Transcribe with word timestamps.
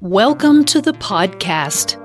Welcome 0.00 0.64
to 0.66 0.80
the 0.80 0.92
podcast. 0.92 1.96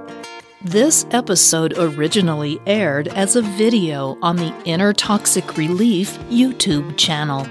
This 0.64 1.06
episode 1.12 1.78
originally 1.78 2.60
aired 2.66 3.08
as 3.10 3.36
a 3.36 3.44
video 3.44 4.18
on 4.24 4.38
the 4.38 4.52
Inner 4.66 4.94
Toxic 4.94 5.58
Relief 5.58 6.18
YouTube 6.22 6.98
channel. 6.98 7.42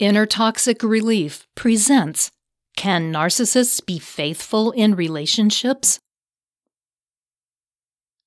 Inner 0.00 0.26
Toxic 0.26 0.82
Relief 0.82 1.46
presents 1.54 2.32
Can 2.76 3.12
Narcissists 3.12 3.86
Be 3.86 4.00
Faithful 4.00 4.72
in 4.72 4.96
Relationships? 4.96 6.00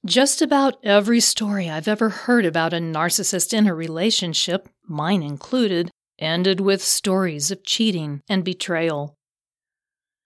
Just 0.07 0.41
about 0.41 0.77
every 0.85 1.19
story 1.19 1.69
I've 1.69 1.89
ever 1.89 2.07
heard 2.07 2.45
about 2.45 2.71
a 2.71 2.77
narcissist 2.77 3.53
in 3.53 3.67
a 3.67 3.75
relationship, 3.75 4.69
mine 4.87 5.21
included, 5.21 5.91
ended 6.17 6.61
with 6.61 6.81
stories 6.81 7.51
of 7.51 7.65
cheating 7.65 8.21
and 8.29 8.45
betrayal. 8.45 9.17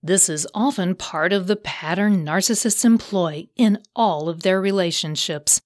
This 0.03 0.29
is 0.29 0.47
often 0.53 0.93
part 0.93 1.33
of 1.33 1.47
the 1.47 1.55
pattern 1.55 2.23
narcissists 2.23 2.85
employ 2.85 3.47
in 3.55 3.79
all 3.95 4.29
of 4.29 4.43
their 4.43 4.61
relationships. 4.61 5.61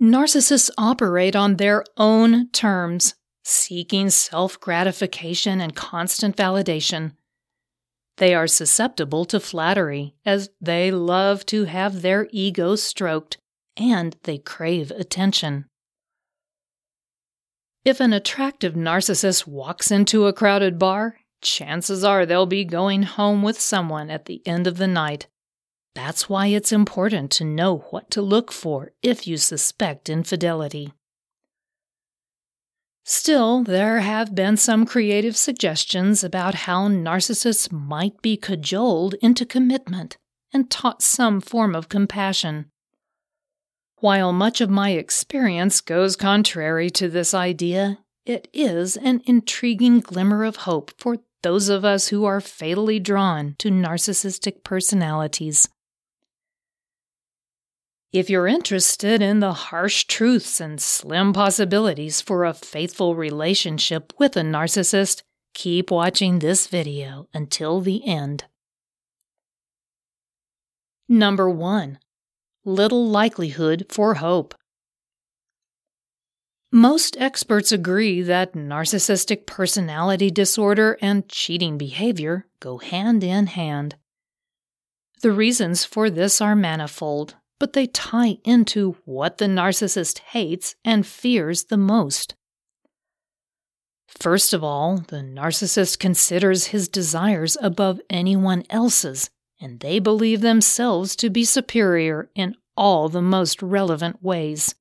Narcissists 0.00 0.70
operate 0.78 1.36
on 1.36 1.56
their 1.56 1.84
own 1.98 2.48
terms, 2.52 3.16
seeking 3.44 4.08
self 4.08 4.58
gratification 4.58 5.60
and 5.60 5.76
constant 5.76 6.38
validation. 6.38 7.12
They 8.20 8.34
are 8.34 8.46
susceptible 8.46 9.24
to 9.24 9.40
flattery, 9.40 10.14
as 10.26 10.50
they 10.60 10.90
love 10.90 11.46
to 11.46 11.64
have 11.64 12.02
their 12.02 12.28
ego 12.30 12.76
stroked 12.76 13.38
and 13.78 14.14
they 14.24 14.36
crave 14.36 14.90
attention. 14.90 15.64
If 17.82 17.98
an 17.98 18.12
attractive 18.12 18.74
narcissist 18.74 19.46
walks 19.46 19.90
into 19.90 20.26
a 20.26 20.34
crowded 20.34 20.78
bar, 20.78 21.16
chances 21.40 22.04
are 22.04 22.26
they'll 22.26 22.44
be 22.44 22.62
going 22.62 23.04
home 23.04 23.42
with 23.42 23.58
someone 23.58 24.10
at 24.10 24.26
the 24.26 24.42
end 24.46 24.66
of 24.66 24.76
the 24.76 24.86
night. 24.86 25.26
That's 25.94 26.28
why 26.28 26.48
it's 26.48 26.72
important 26.72 27.30
to 27.32 27.44
know 27.44 27.78
what 27.88 28.10
to 28.10 28.20
look 28.20 28.52
for 28.52 28.92
if 29.02 29.26
you 29.26 29.38
suspect 29.38 30.10
infidelity. 30.10 30.92
Still, 33.04 33.64
there 33.64 34.00
have 34.00 34.34
been 34.34 34.56
some 34.56 34.86
creative 34.86 35.36
suggestions 35.36 36.22
about 36.22 36.54
how 36.54 36.88
narcissists 36.88 37.72
might 37.72 38.20
be 38.22 38.36
cajoled 38.36 39.14
into 39.14 39.46
commitment 39.46 40.16
and 40.52 40.70
taught 40.70 41.02
some 41.02 41.40
form 41.40 41.74
of 41.74 41.88
compassion. 41.88 42.70
While 43.98 44.32
much 44.32 44.60
of 44.60 44.70
my 44.70 44.90
experience 44.90 45.80
goes 45.80 46.16
contrary 46.16 46.88
to 46.90 47.08
this 47.08 47.34
idea, 47.34 47.98
it 48.24 48.48
is 48.52 48.96
an 48.96 49.22
intriguing 49.26 50.00
glimmer 50.00 50.44
of 50.44 50.56
hope 50.56 50.92
for 50.98 51.18
those 51.42 51.68
of 51.68 51.84
us 51.84 52.08
who 52.08 52.24
are 52.24 52.40
fatally 52.40 53.00
drawn 53.00 53.56
to 53.58 53.70
narcissistic 53.70 54.62
personalities. 54.64 55.68
If 58.12 58.28
you're 58.28 58.48
interested 58.48 59.22
in 59.22 59.38
the 59.38 59.52
harsh 59.52 60.04
truths 60.04 60.60
and 60.60 60.80
slim 60.80 61.32
possibilities 61.32 62.20
for 62.20 62.44
a 62.44 62.52
faithful 62.52 63.14
relationship 63.14 64.12
with 64.18 64.36
a 64.36 64.40
narcissist, 64.40 65.22
keep 65.54 65.92
watching 65.92 66.40
this 66.40 66.66
video 66.66 67.28
until 67.32 67.80
the 67.80 68.04
end. 68.04 68.46
Number 71.08 71.48
1. 71.48 72.00
Little 72.64 73.06
likelihood 73.06 73.86
for 73.88 74.14
hope. 74.14 74.56
Most 76.72 77.16
experts 77.16 77.70
agree 77.70 78.22
that 78.22 78.54
narcissistic 78.54 79.46
personality 79.46 80.32
disorder 80.32 80.98
and 81.00 81.28
cheating 81.28 81.78
behavior 81.78 82.46
go 82.58 82.78
hand 82.78 83.22
in 83.22 83.46
hand. 83.46 83.94
The 85.22 85.30
reasons 85.30 85.84
for 85.84 86.10
this 86.10 86.40
are 86.40 86.56
manifold, 86.56 87.36
but 87.60 87.74
they 87.74 87.86
tie 87.86 88.38
into 88.42 88.96
what 89.04 89.38
the 89.38 89.44
narcissist 89.44 90.18
hates 90.30 90.74
and 90.84 91.06
fears 91.06 91.64
the 91.64 91.76
most. 91.76 92.34
First 94.08 94.52
of 94.52 94.64
all, 94.64 94.96
the 94.96 95.18
narcissist 95.18 96.00
considers 96.00 96.68
his 96.68 96.88
desires 96.88 97.56
above 97.60 98.00
anyone 98.10 98.64
else's, 98.68 99.30
and 99.60 99.78
they 99.78 100.00
believe 100.00 100.40
themselves 100.40 101.14
to 101.16 101.30
be 101.30 101.44
superior 101.44 102.30
in 102.34 102.56
all 102.76 103.08
the 103.08 103.22
most 103.22 103.62
relevant 103.62 104.22
ways. 104.22 104.74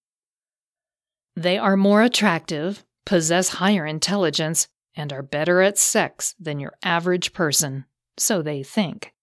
They 1.36 1.58
are 1.58 1.78
more 1.78 2.02
attractive, 2.02 2.84
possess 3.06 3.50
higher 3.50 3.86
intelligence, 3.86 4.68
and 4.96 5.14
are 5.14 5.22
better 5.22 5.62
at 5.62 5.78
sex 5.78 6.34
than 6.40 6.60
your 6.60 6.74
average 6.82 7.34
person, 7.34 7.86
so 8.18 8.42
they 8.42 8.64
think. 8.64 9.14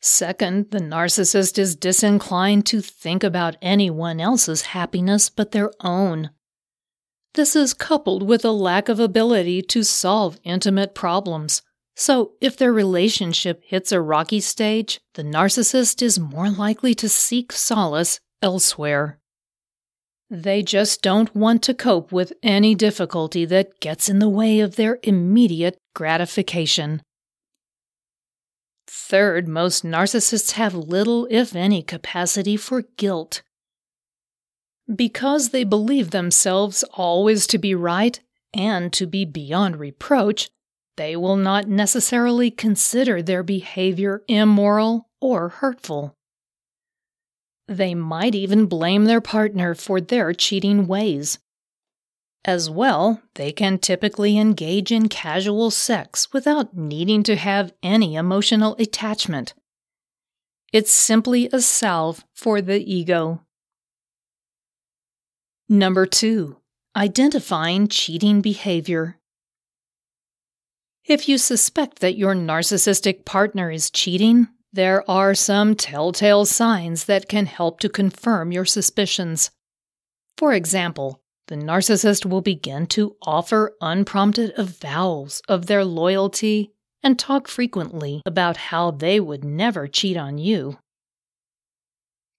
Second, 0.00 0.70
the 0.70 0.78
narcissist 0.78 1.58
is 1.58 1.76
disinclined 1.76 2.64
to 2.66 2.80
think 2.80 3.22
about 3.22 3.56
anyone 3.60 4.18
else's 4.18 4.62
happiness 4.62 5.28
but 5.28 5.52
their 5.52 5.70
own. 5.80 6.30
This 7.34 7.54
is 7.54 7.74
coupled 7.74 8.22
with 8.22 8.44
a 8.44 8.50
lack 8.50 8.88
of 8.88 8.98
ability 8.98 9.62
to 9.62 9.82
solve 9.82 10.40
intimate 10.42 10.94
problems. 10.94 11.62
So, 11.96 12.32
if 12.40 12.56
their 12.56 12.72
relationship 12.72 13.62
hits 13.64 13.92
a 13.92 14.00
rocky 14.00 14.40
stage, 14.40 15.00
the 15.14 15.22
narcissist 15.22 16.00
is 16.00 16.18
more 16.18 16.48
likely 16.48 16.94
to 16.94 17.08
seek 17.08 17.52
solace 17.52 18.20
elsewhere. 18.40 19.18
They 20.30 20.62
just 20.62 21.02
don't 21.02 21.34
want 21.34 21.62
to 21.64 21.74
cope 21.74 22.10
with 22.10 22.32
any 22.42 22.74
difficulty 22.74 23.44
that 23.46 23.80
gets 23.80 24.08
in 24.08 24.18
the 24.18 24.28
way 24.28 24.60
of 24.60 24.76
their 24.76 24.98
immediate 25.02 25.76
gratification. 25.94 27.02
Third, 29.10 29.48
most 29.48 29.84
narcissists 29.84 30.52
have 30.52 30.72
little, 30.72 31.26
if 31.32 31.56
any, 31.56 31.82
capacity 31.82 32.56
for 32.56 32.82
guilt. 32.96 33.42
Because 34.86 35.48
they 35.48 35.64
believe 35.64 36.12
themselves 36.12 36.84
always 36.92 37.48
to 37.48 37.58
be 37.58 37.74
right 37.74 38.20
and 38.54 38.92
to 38.92 39.08
be 39.08 39.24
beyond 39.24 39.78
reproach, 39.78 40.48
they 40.96 41.16
will 41.16 41.34
not 41.34 41.66
necessarily 41.66 42.52
consider 42.52 43.20
their 43.20 43.42
behavior 43.42 44.22
immoral 44.28 45.08
or 45.20 45.48
hurtful. 45.48 46.14
They 47.66 47.96
might 47.96 48.36
even 48.36 48.66
blame 48.66 49.06
their 49.06 49.20
partner 49.20 49.74
for 49.74 50.00
their 50.00 50.32
cheating 50.32 50.86
ways. 50.86 51.40
As 52.44 52.70
well, 52.70 53.20
they 53.34 53.52
can 53.52 53.78
typically 53.78 54.38
engage 54.38 54.90
in 54.90 55.08
casual 55.08 55.70
sex 55.70 56.32
without 56.32 56.74
needing 56.74 57.22
to 57.24 57.36
have 57.36 57.72
any 57.82 58.14
emotional 58.14 58.76
attachment. 58.78 59.52
It's 60.72 60.92
simply 60.92 61.50
a 61.52 61.60
salve 61.60 62.24
for 62.34 62.62
the 62.62 62.80
ego. 62.80 63.42
Number 65.68 66.06
two, 66.06 66.56
identifying 66.96 67.88
cheating 67.88 68.40
behavior. 68.40 69.18
If 71.04 71.28
you 71.28 71.38
suspect 71.38 71.98
that 71.98 72.16
your 72.16 72.34
narcissistic 72.34 73.24
partner 73.24 73.70
is 73.70 73.90
cheating, 73.90 74.48
there 74.72 75.08
are 75.10 75.34
some 75.34 75.74
telltale 75.74 76.46
signs 76.46 77.04
that 77.04 77.28
can 77.28 77.46
help 77.46 77.80
to 77.80 77.88
confirm 77.88 78.52
your 78.52 78.64
suspicions. 78.64 79.50
For 80.36 80.52
example, 80.52 81.19
the 81.50 81.56
narcissist 81.56 82.24
will 82.24 82.40
begin 82.40 82.86
to 82.86 83.16
offer 83.22 83.76
unprompted 83.80 84.52
avowals 84.56 85.42
of 85.48 85.66
their 85.66 85.84
loyalty 85.84 86.70
and 87.02 87.18
talk 87.18 87.48
frequently 87.48 88.22
about 88.24 88.56
how 88.56 88.92
they 88.92 89.18
would 89.18 89.44
never 89.44 89.88
cheat 89.88 90.16
on 90.16 90.38
you. 90.38 90.78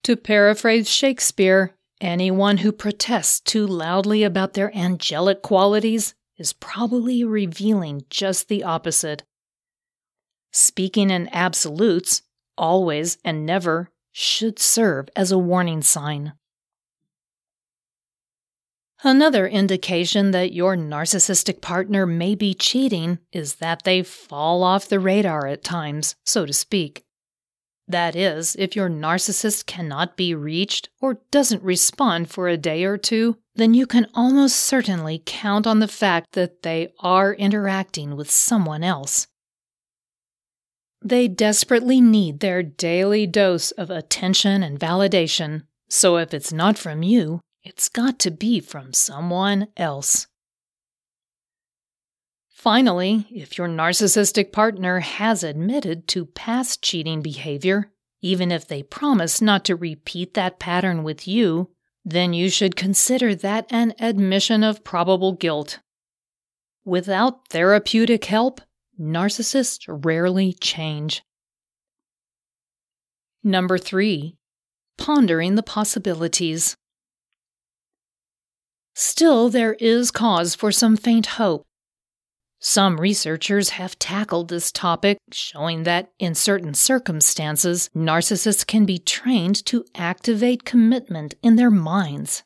To 0.03 0.15
paraphrase 0.15 0.89
Shakespeare, 0.89 1.75
anyone 1.99 2.59
who 2.59 2.71
protests 2.71 3.41
too 3.41 3.67
loudly 3.67 4.23
about 4.23 4.53
their 4.53 4.73
angelic 4.75 5.41
qualities 5.41 6.15
is 6.37 6.53
probably 6.53 7.25
revealing 7.25 8.05
just 8.09 8.47
the 8.47 8.63
opposite. 8.63 9.23
Speaking 10.53 11.09
in 11.09 11.27
absolutes, 11.33 12.21
always 12.57 13.17
and 13.25 13.45
never, 13.45 13.89
should 14.13 14.57
serve 14.57 15.09
as 15.17 15.33
a 15.33 15.37
warning 15.37 15.81
sign. 15.81 16.31
Another 19.03 19.47
indication 19.47 20.29
that 20.31 20.53
your 20.53 20.75
narcissistic 20.77 21.59
partner 21.59 22.05
may 22.05 22.35
be 22.35 22.53
cheating 22.53 23.17
is 23.31 23.55
that 23.55 23.83
they 23.83 24.03
fall 24.03 24.61
off 24.61 24.87
the 24.87 24.99
radar 24.99 25.47
at 25.47 25.63
times, 25.63 26.15
so 26.23 26.45
to 26.45 26.53
speak. 26.53 27.03
That 27.87 28.15
is, 28.15 28.55
if 28.59 28.75
your 28.75 28.89
narcissist 28.89 29.65
cannot 29.65 30.15
be 30.15 30.35
reached 30.35 30.89
or 31.01 31.19
doesn't 31.31 31.63
respond 31.63 32.29
for 32.29 32.47
a 32.47 32.57
day 32.57 32.83
or 32.83 32.95
two, 32.95 33.37
then 33.55 33.73
you 33.73 33.87
can 33.87 34.07
almost 34.13 34.57
certainly 34.57 35.21
count 35.25 35.65
on 35.65 35.79
the 35.79 35.87
fact 35.87 36.33
that 36.33 36.61
they 36.61 36.93
are 36.99 37.33
interacting 37.33 38.15
with 38.15 38.29
someone 38.29 38.83
else. 38.83 39.27
They 41.03 41.27
desperately 41.27 41.99
need 42.01 42.39
their 42.39 42.61
daily 42.61 43.25
dose 43.25 43.71
of 43.71 43.89
attention 43.89 44.61
and 44.61 44.79
validation, 44.79 45.63
so 45.89 46.17
if 46.17 46.35
it's 46.35 46.53
not 46.53 46.77
from 46.77 47.01
you, 47.01 47.41
It's 47.63 47.89
got 47.89 48.19
to 48.19 48.31
be 48.31 48.59
from 48.59 48.93
someone 48.93 49.67
else. 49.77 50.27
Finally, 52.49 53.27
if 53.31 53.57
your 53.57 53.67
narcissistic 53.67 54.51
partner 54.51 54.99
has 54.99 55.43
admitted 55.43 56.07
to 56.07 56.25
past 56.25 56.83
cheating 56.83 57.21
behavior, 57.21 57.91
even 58.21 58.51
if 58.51 58.67
they 58.67 58.83
promise 58.83 59.41
not 59.41 59.65
to 59.65 59.75
repeat 59.75 60.33
that 60.35 60.59
pattern 60.59 61.03
with 61.03 61.27
you, 61.27 61.69
then 62.05 62.33
you 62.33 62.49
should 62.49 62.75
consider 62.75 63.33
that 63.35 63.65
an 63.71 63.93
admission 63.99 64.63
of 64.63 64.83
probable 64.83 65.33
guilt. 65.33 65.79
Without 66.83 67.47
therapeutic 67.49 68.25
help, 68.25 68.61
narcissists 68.99 69.85
rarely 69.87 70.53
change. 70.53 71.23
Number 73.43 73.77
three, 73.77 74.37
pondering 74.97 75.55
the 75.55 75.63
possibilities. 75.63 76.75
Still, 78.93 79.49
there 79.49 79.73
is 79.73 80.11
cause 80.11 80.55
for 80.55 80.71
some 80.71 80.97
faint 80.97 81.25
hope. 81.37 81.63
Some 82.59 82.99
researchers 82.99 83.69
have 83.71 83.97
tackled 83.97 84.49
this 84.49 84.71
topic, 84.71 85.17
showing 85.31 85.83
that 85.83 86.11
in 86.19 86.35
certain 86.35 86.75
circumstances, 86.75 87.89
narcissists 87.95 88.65
can 88.65 88.85
be 88.85 88.99
trained 88.99 89.65
to 89.65 89.83
activate 89.95 90.63
commitment 90.63 91.33
in 91.41 91.55
their 91.55 91.71
minds. 91.71 92.43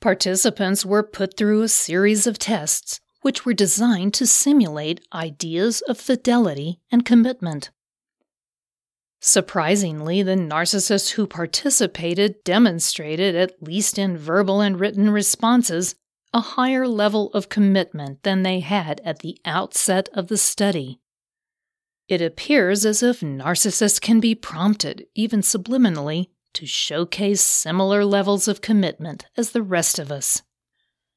Participants 0.00 0.86
were 0.86 1.02
put 1.02 1.36
through 1.36 1.62
a 1.62 1.68
series 1.68 2.26
of 2.26 2.38
tests 2.38 3.00
which 3.22 3.44
were 3.44 3.54
designed 3.54 4.14
to 4.14 4.24
simulate 4.24 5.00
ideas 5.12 5.80
of 5.88 5.98
fidelity 5.98 6.78
and 6.92 7.04
commitment. 7.04 7.70
Surprisingly, 9.20 10.22
the 10.22 10.36
narcissists 10.36 11.12
who 11.12 11.26
participated 11.26 12.44
demonstrated, 12.44 13.34
at 13.34 13.62
least 13.62 13.98
in 13.98 14.16
verbal 14.16 14.60
and 14.60 14.78
written 14.78 15.10
responses, 15.10 15.94
a 16.32 16.40
higher 16.40 16.86
level 16.86 17.30
of 17.32 17.48
commitment 17.48 18.22
than 18.22 18.42
they 18.42 18.60
had 18.60 19.00
at 19.04 19.20
the 19.20 19.38
outset 19.44 20.08
of 20.12 20.28
the 20.28 20.36
study. 20.36 21.00
It 22.08 22.22
appears 22.22 22.84
as 22.84 23.02
if 23.02 23.20
narcissists 23.20 24.00
can 24.00 24.20
be 24.20 24.34
prompted, 24.34 25.06
even 25.14 25.40
subliminally, 25.40 26.28
to 26.52 26.66
showcase 26.66 27.40
similar 27.40 28.04
levels 28.04 28.48
of 28.48 28.60
commitment 28.60 29.26
as 29.36 29.50
the 29.50 29.62
rest 29.62 29.98
of 29.98 30.12
us. 30.12 30.42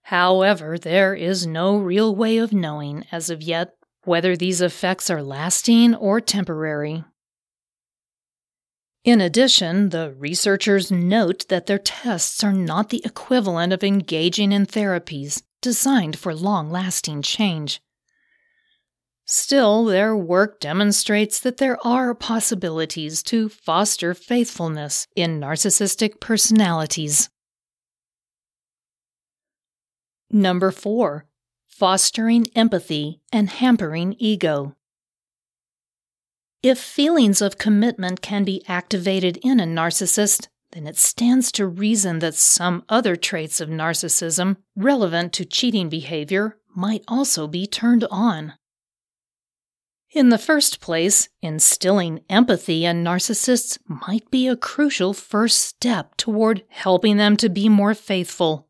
However, 0.04 0.78
there 0.78 1.14
is 1.14 1.46
no 1.46 1.78
real 1.78 2.16
way 2.16 2.38
of 2.38 2.52
knowing 2.52 3.06
as 3.12 3.30
of 3.30 3.44
yet 3.44 3.76
whether 4.04 4.36
these 4.36 4.62
effects 4.62 5.10
are 5.10 5.22
lasting 5.22 5.94
or 5.94 6.20
temporary. 6.20 7.04
In 9.10 9.22
addition, 9.22 9.90
the 9.90 10.14
researchers 10.20 10.92
note 10.92 11.48
that 11.48 11.66
their 11.66 11.80
tests 11.80 12.44
are 12.44 12.54
not 12.54 12.90
the 12.90 13.02
equivalent 13.04 13.74
of 13.74 13.84
engaging 13.84 14.52
in 14.52 14.68
therapies 14.68 15.42
designed 15.64 16.16
for 16.20 16.36
long 16.36 16.70
lasting 16.70 17.24
change. 17.24 17.82
Still, 19.26 19.86
their 19.86 20.16
work 20.16 20.60
demonstrates 20.60 21.40
that 21.40 21.58
there 21.58 21.84
are 21.84 22.14
possibilities 22.14 23.24
to 23.24 23.50
foster 23.50 24.14
faithfulness 24.14 25.08
in 25.16 25.40
narcissistic 25.40 26.20
personalities. 26.20 27.32
Number 30.30 30.70
four, 30.70 31.26
fostering 31.66 32.46
empathy 32.56 33.22
and 33.34 33.50
hampering 33.50 34.16
ego. 34.20 34.76
If 36.62 36.78
feelings 36.78 37.42
of 37.42 37.58
commitment 37.58 38.22
can 38.22 38.44
be 38.44 38.64
activated 38.68 39.38
in 39.38 39.62
a 39.62 39.66
narcissist, 39.66 40.50
then 40.72 40.88
it 40.88 40.98
stands 40.98 41.52
to 41.54 41.66
reason 41.66 42.20
that 42.20 42.36
some 42.36 42.84
other 42.90 43.16
traits 43.16 43.62
of 43.62 43.70
narcissism 43.70 44.58
relevant 44.76 45.32
to 45.34 45.46
cheating 45.46 45.88
behavior 45.88 46.58
might 46.76 47.04
also 47.08 47.48
be 47.48 47.66
turned 47.66 48.04
on. 48.12 48.54
In 50.12 50.30
the 50.30 50.38
first 50.38 50.82
place, 50.82 51.30
instilling 51.42 52.24
empathy 52.30 52.84
in 52.84 53.04
narcissists 53.04 53.78
might 53.88 54.30
be 54.30 54.48
a 54.48 54.58
crucial 54.58 55.14
first 55.14 55.60
step 55.60 56.18
toward 56.18 56.64
helping 56.70 57.18
them 57.18 57.38
to 57.38 57.48
be 57.48 57.70
more 57.70 57.94
faithful. 57.94 58.68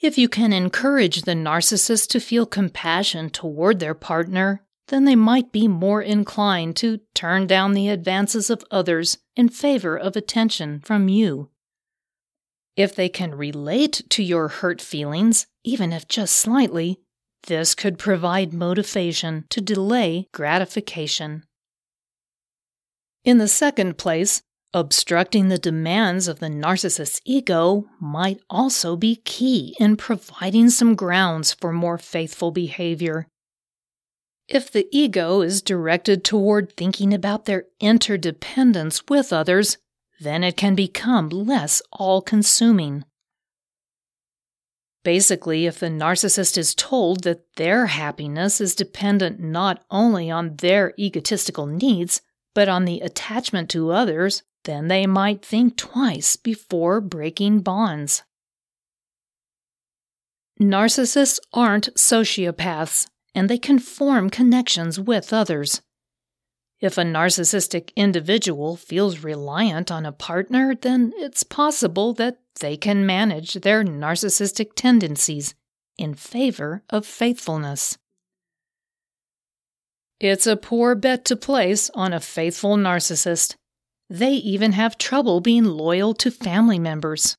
If 0.00 0.18
you 0.18 0.28
can 0.28 0.52
encourage 0.52 1.22
the 1.22 1.32
narcissist 1.32 2.08
to 2.08 2.20
feel 2.20 2.46
compassion 2.46 3.30
toward 3.30 3.78
their 3.78 3.94
partner 3.94 4.62
then 4.88 5.04
they 5.04 5.16
might 5.16 5.52
be 5.52 5.68
more 5.68 6.02
inclined 6.02 6.76
to 6.76 7.00
turn 7.14 7.46
down 7.46 7.72
the 7.72 7.88
advances 7.88 8.50
of 8.50 8.64
others 8.70 9.18
in 9.36 9.48
favor 9.48 9.96
of 9.96 10.16
attention 10.16 10.80
from 10.80 11.08
you. 11.08 11.50
If 12.76 12.94
they 12.94 13.08
can 13.08 13.34
relate 13.34 14.02
to 14.10 14.22
your 14.22 14.48
hurt 14.48 14.80
feelings, 14.80 15.46
even 15.64 15.92
if 15.92 16.08
just 16.08 16.36
slightly, 16.36 17.00
this 17.46 17.74
could 17.74 17.98
provide 17.98 18.52
motivation 18.52 19.44
to 19.50 19.60
delay 19.60 20.28
gratification. 20.32 21.44
In 23.24 23.38
the 23.38 23.48
second 23.48 23.98
place, 23.98 24.42
obstructing 24.72 25.48
the 25.48 25.58
demands 25.58 26.28
of 26.28 26.40
the 26.40 26.48
narcissist's 26.48 27.20
ego 27.24 27.86
might 28.00 28.40
also 28.48 28.96
be 28.96 29.16
key 29.16 29.76
in 29.78 29.96
providing 29.96 30.70
some 30.70 30.94
grounds 30.94 31.52
for 31.52 31.72
more 31.72 31.98
faithful 31.98 32.50
behavior. 32.50 33.26
If 34.48 34.70
the 34.70 34.88
ego 34.90 35.42
is 35.42 35.60
directed 35.60 36.24
toward 36.24 36.74
thinking 36.74 37.12
about 37.12 37.44
their 37.44 37.66
interdependence 37.80 39.02
with 39.06 39.30
others, 39.30 39.76
then 40.20 40.42
it 40.42 40.56
can 40.56 40.74
become 40.74 41.28
less 41.28 41.82
all 41.92 42.22
consuming. 42.22 43.04
Basically, 45.04 45.66
if 45.66 45.78
the 45.78 45.88
narcissist 45.88 46.56
is 46.56 46.74
told 46.74 47.24
that 47.24 47.44
their 47.56 47.86
happiness 47.86 48.60
is 48.60 48.74
dependent 48.74 49.38
not 49.38 49.84
only 49.90 50.30
on 50.30 50.56
their 50.56 50.94
egotistical 50.98 51.66
needs, 51.66 52.22
but 52.54 52.68
on 52.70 52.86
the 52.86 53.00
attachment 53.00 53.68
to 53.70 53.92
others, 53.92 54.42
then 54.64 54.88
they 54.88 55.06
might 55.06 55.44
think 55.44 55.76
twice 55.76 56.36
before 56.36 57.00
breaking 57.02 57.60
bonds. 57.60 58.22
Narcissists 60.60 61.38
aren't 61.52 61.94
sociopaths 61.94 63.06
and 63.34 63.48
they 63.48 63.58
can 63.58 63.78
form 63.78 64.30
connections 64.30 64.98
with 64.98 65.32
others. 65.32 65.82
If 66.80 66.96
a 66.96 67.02
narcissistic 67.02 67.90
individual 67.96 68.76
feels 68.76 69.24
reliant 69.24 69.90
on 69.90 70.06
a 70.06 70.12
partner, 70.12 70.74
then 70.74 71.12
it's 71.16 71.42
possible 71.42 72.12
that 72.14 72.38
they 72.60 72.76
can 72.76 73.04
manage 73.04 73.54
their 73.54 73.82
narcissistic 73.82 74.74
tendencies 74.74 75.54
in 75.96 76.14
favor 76.14 76.84
of 76.88 77.04
faithfulness. 77.04 77.98
It's 80.20 80.46
a 80.46 80.56
poor 80.56 80.94
bet 80.94 81.24
to 81.26 81.36
place 81.36 81.90
on 81.94 82.12
a 82.12 82.20
faithful 82.20 82.76
narcissist. 82.76 83.54
They 84.10 84.32
even 84.32 84.72
have 84.72 84.98
trouble 84.98 85.40
being 85.40 85.64
loyal 85.64 86.14
to 86.14 86.30
family 86.30 86.78
members. 86.78 87.36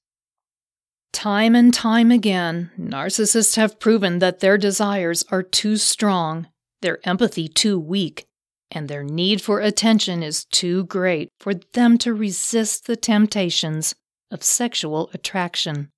Time 1.12 1.56
and 1.56 1.74
time 1.74 2.12
again, 2.12 2.72
narcissists 2.80 3.56
have 3.56 3.80
proven 3.80 4.20
that 4.20 4.40
their 4.40 4.58
desires 4.58 5.26
are 5.32 5.44
too 5.44 5.76
strong, 5.76 6.48
their 6.82 7.00
empathy 7.04 7.48
too 7.48 7.80
weak, 7.80 8.26
and 8.72 8.88
their 8.88 9.04
need 9.04 9.42
for 9.42 9.60
attention 9.60 10.22
is 10.22 10.46
too 10.46 10.86
great 10.86 11.30
for 11.40 11.54
them 11.74 11.98
to 11.98 12.14
resist 12.14 12.86
the 12.86 12.96
temptations 12.96 13.96
of 14.32 14.44
sexual 14.44 15.10
attraction. 15.14 15.90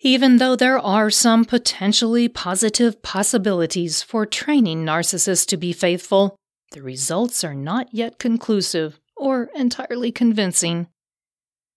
Even 0.00 0.38
though 0.38 0.56
there 0.56 0.78
are 0.78 1.10
some 1.10 1.44
potentially 1.44 2.28
positive 2.28 3.02
possibilities 3.02 4.02
for 4.02 4.26
training 4.26 4.84
narcissists 4.84 5.46
to 5.46 5.56
be 5.56 5.72
faithful, 5.72 6.34
the 6.72 6.82
results 6.82 7.44
are 7.44 7.54
not 7.54 7.92
yet 7.92 8.18
conclusive 8.18 8.98
or 9.16 9.50
entirely 9.54 10.10
convincing. 10.10 10.88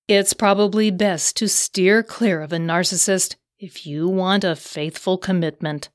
It's 0.07 0.33
probably 0.33 0.91
best 0.91 1.35
to 1.37 1.47
steer 1.47 2.03
clear 2.03 2.43
of 2.43 2.53
a 2.53 2.57
narcissist 2.57 3.37
if 3.57 3.87
you 3.87 4.07
want 4.07 4.43
a 4.43 4.55
faithful 4.55 5.17
commitment. 5.17 5.89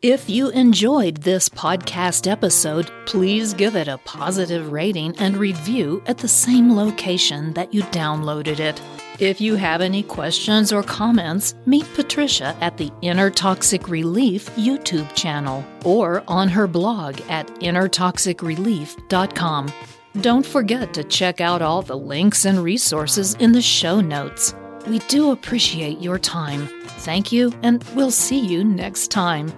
If 0.00 0.30
you 0.30 0.48
enjoyed 0.48 1.18
this 1.18 1.50
podcast 1.50 2.26
episode, 2.26 2.90
please 3.04 3.52
give 3.52 3.76
it 3.76 3.88
a 3.88 3.98
positive 3.98 4.72
rating 4.72 5.14
and 5.18 5.36
review 5.36 6.02
at 6.06 6.16
the 6.16 6.28
same 6.28 6.74
location 6.74 7.52
that 7.52 7.74
you 7.74 7.82
downloaded 7.82 8.58
it. 8.58 8.80
If 9.18 9.42
you 9.42 9.54
have 9.56 9.82
any 9.82 10.02
questions 10.02 10.72
or 10.72 10.82
comments, 10.82 11.54
meet 11.66 11.84
Patricia 11.92 12.56
at 12.62 12.78
the 12.78 12.90
Inner 13.02 13.28
Toxic 13.28 13.90
Relief 13.90 14.46
YouTube 14.56 15.14
channel 15.14 15.62
or 15.84 16.24
on 16.26 16.48
her 16.48 16.66
blog 16.66 17.20
at 17.28 17.48
innertoxicrelief.com. 17.56 19.72
Don't 20.20 20.44
forget 20.44 20.94
to 20.94 21.04
check 21.04 21.40
out 21.40 21.62
all 21.62 21.82
the 21.82 21.96
links 21.96 22.44
and 22.44 22.58
resources 22.58 23.34
in 23.34 23.52
the 23.52 23.62
show 23.62 24.00
notes. 24.00 24.54
We 24.86 24.98
do 25.00 25.30
appreciate 25.30 26.00
your 26.00 26.18
time. 26.18 26.68
Thank 27.00 27.30
you, 27.30 27.52
and 27.62 27.84
we'll 27.94 28.10
see 28.10 28.40
you 28.40 28.64
next 28.64 29.10
time. 29.10 29.52